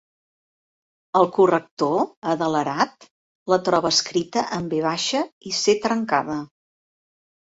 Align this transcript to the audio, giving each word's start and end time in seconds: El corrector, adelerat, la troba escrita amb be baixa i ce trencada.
El 1.19 1.27
corrector, 1.35 1.97
adelerat, 2.31 3.05
la 3.53 3.59
troba 3.69 3.91
escrita 3.95 4.45
amb 4.57 4.73
be 4.77 4.79
baixa 4.87 5.21
i 5.51 5.53
ce 5.59 5.77
trencada. 5.85 6.39